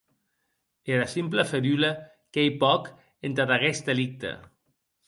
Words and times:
Era 0.95 1.05
simpla 1.11 1.45
ferula 1.51 1.91
qu'ei 2.33 2.51
pòc 2.65 2.83
entad 3.31 3.49
aguest 3.59 3.85
delicte. 3.93 4.31